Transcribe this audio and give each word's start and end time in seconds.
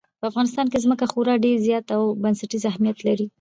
په 0.19 0.25
افغانستان 0.31 0.65
کې 0.71 0.83
ځمکه 0.85 1.05
خورا 1.11 1.35
ډېر 1.45 1.57
زیات 1.67 1.85
او 1.95 2.01
بنسټیز 2.23 2.63
اهمیت 2.71 2.97
لري. 3.07 3.25